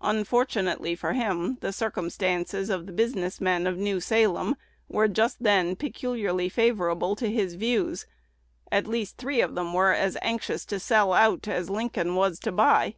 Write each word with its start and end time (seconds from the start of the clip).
Unfortunately 0.00 0.94
for 0.94 1.12
him, 1.12 1.56
the 1.60 1.70
circumstances 1.70 2.70
of 2.70 2.86
the 2.86 2.92
business 2.94 3.42
men 3.42 3.66
of 3.66 3.76
New 3.76 4.00
Salem 4.00 4.56
were 4.88 5.06
just 5.06 5.42
then 5.42 5.76
peculiarly 5.76 6.48
favorable 6.48 7.14
to 7.14 7.30
his 7.30 7.56
views. 7.56 8.06
At 8.72 8.86
least 8.86 9.18
three 9.18 9.42
of 9.42 9.54
them 9.54 9.74
were 9.74 9.92
as 9.92 10.16
anxious 10.22 10.64
to 10.64 10.80
sell 10.80 11.12
out 11.12 11.46
as 11.46 11.68
Lincoln 11.68 12.14
was 12.14 12.38
to 12.40 12.52
buy. 12.52 12.94